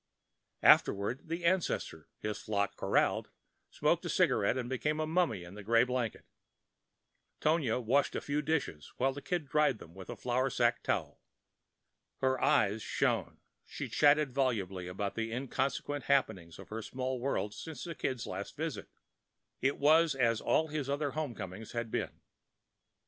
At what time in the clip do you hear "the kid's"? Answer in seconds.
17.83-18.25